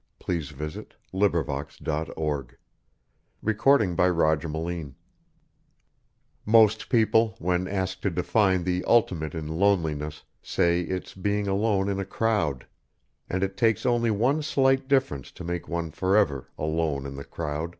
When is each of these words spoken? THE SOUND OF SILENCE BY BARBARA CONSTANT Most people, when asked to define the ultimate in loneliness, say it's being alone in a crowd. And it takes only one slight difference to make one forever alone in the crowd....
THE 0.25 0.41
SOUND 0.41 0.61
OF 0.61 0.73
SILENCE 0.73 0.87
BY 1.13 1.27
BARBARA 1.27 1.65
CONSTANT 3.55 4.95
Most 6.43 6.89
people, 6.89 7.35
when 7.37 7.67
asked 7.67 8.01
to 8.01 8.09
define 8.09 8.63
the 8.63 8.83
ultimate 8.85 9.35
in 9.35 9.47
loneliness, 9.47 10.23
say 10.41 10.81
it's 10.81 11.13
being 11.13 11.47
alone 11.47 11.87
in 11.87 11.99
a 11.99 12.05
crowd. 12.05 12.65
And 13.29 13.43
it 13.43 13.55
takes 13.55 13.85
only 13.85 14.09
one 14.09 14.41
slight 14.41 14.87
difference 14.87 15.31
to 15.33 15.43
make 15.43 15.67
one 15.67 15.91
forever 15.91 16.49
alone 16.57 17.05
in 17.05 17.13
the 17.13 17.23
crowd.... 17.23 17.69